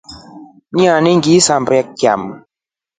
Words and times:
Ini 0.81 1.11
ngilisambia 1.17 1.83
chamu. 1.99 2.31